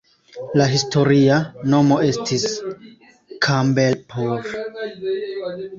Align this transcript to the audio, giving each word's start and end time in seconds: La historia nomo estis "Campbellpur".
La 0.59 0.65
historia 0.69 1.37
nomo 1.75 1.99
estis 2.09 2.49
"Campbellpur". 3.49 4.53